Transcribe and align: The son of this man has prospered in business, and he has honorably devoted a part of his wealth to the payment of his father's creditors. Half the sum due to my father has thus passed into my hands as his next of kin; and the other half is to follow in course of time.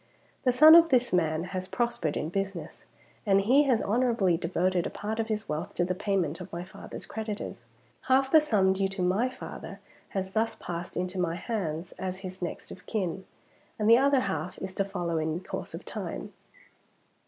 The 0.45 0.51
son 0.51 0.73
of 0.73 0.89
this 0.89 1.13
man 1.13 1.43
has 1.53 1.67
prospered 1.67 2.17
in 2.17 2.29
business, 2.29 2.85
and 3.23 3.39
he 3.41 3.65
has 3.65 3.83
honorably 3.83 4.35
devoted 4.35 4.87
a 4.87 4.89
part 4.89 5.19
of 5.19 5.27
his 5.27 5.47
wealth 5.47 5.75
to 5.75 5.85
the 5.85 5.93
payment 5.93 6.41
of 6.41 6.49
his 6.49 6.71
father's 6.71 7.05
creditors. 7.05 7.65
Half 8.07 8.31
the 8.31 8.41
sum 8.41 8.73
due 8.73 8.87
to 8.89 9.03
my 9.03 9.29
father 9.29 9.79
has 10.09 10.31
thus 10.31 10.55
passed 10.55 10.97
into 10.97 11.19
my 11.19 11.35
hands 11.35 11.91
as 11.99 12.21
his 12.25 12.41
next 12.41 12.71
of 12.71 12.87
kin; 12.87 13.25
and 13.77 13.87
the 13.87 13.99
other 13.99 14.21
half 14.21 14.57
is 14.57 14.73
to 14.73 14.83
follow 14.85 15.19
in 15.19 15.39
course 15.41 15.75
of 15.75 15.85
time. 15.85 16.33